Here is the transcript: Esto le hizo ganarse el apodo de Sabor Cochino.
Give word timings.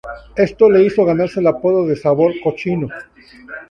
Esto 0.35 0.67
le 0.67 0.83
hizo 0.83 1.05
ganarse 1.05 1.41
el 1.41 1.45
apodo 1.45 1.85
de 1.85 1.95
Sabor 1.95 2.33
Cochino. 2.43 2.87